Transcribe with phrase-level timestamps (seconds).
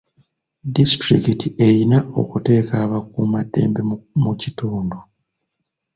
[0.75, 3.81] Disitulikiti erina okuteeka abakuumaddembe
[4.23, 4.97] mu kitundu.